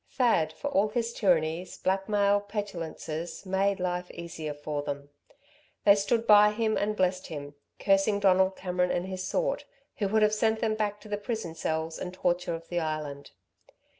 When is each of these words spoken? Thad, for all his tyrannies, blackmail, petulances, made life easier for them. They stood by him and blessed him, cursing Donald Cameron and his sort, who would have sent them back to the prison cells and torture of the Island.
Thad, 0.09 0.51
for 0.51 0.69
all 0.69 0.87
his 0.89 1.13
tyrannies, 1.13 1.77
blackmail, 1.77 2.39
petulances, 2.41 3.45
made 3.45 3.79
life 3.79 4.09
easier 4.09 4.55
for 4.55 4.81
them. 4.81 5.11
They 5.85 5.93
stood 5.93 6.25
by 6.25 6.53
him 6.53 6.75
and 6.75 6.95
blessed 6.95 7.27
him, 7.27 7.53
cursing 7.77 8.19
Donald 8.19 8.55
Cameron 8.55 8.89
and 8.89 9.05
his 9.05 9.23
sort, 9.23 9.65
who 9.97 10.07
would 10.07 10.23
have 10.23 10.33
sent 10.33 10.59
them 10.59 10.73
back 10.73 10.99
to 11.01 11.07
the 11.07 11.19
prison 11.19 11.53
cells 11.53 11.99
and 11.99 12.15
torture 12.15 12.55
of 12.55 12.67
the 12.69 12.79
Island. 12.79 13.29